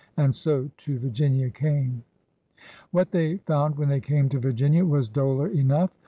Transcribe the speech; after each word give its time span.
And 0.17 0.33
so 0.33 0.71
to 0.77 0.97
Virginia 0.97 1.51
came... 1.51 2.03
What 2.89 3.11
they 3.11 3.37
found 3.37 3.77
when 3.77 3.89
they 3.89 3.99
came 4.01 4.29
to 4.29 4.39
Virginia 4.39 4.83
was 4.83 5.07
dolor 5.07 5.47
enough. 5.49 5.91